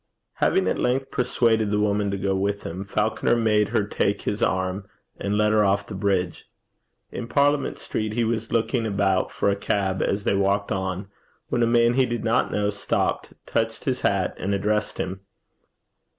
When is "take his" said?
3.83-4.41